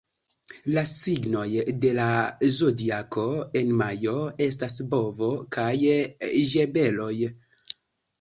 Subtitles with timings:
[0.75, 1.41] La signoj
[1.83, 2.05] de la
[2.59, 3.25] Zodiako
[3.61, 4.15] en majo
[4.47, 5.67] estas Bovo kaj
[6.55, 7.13] Ĝemeloj.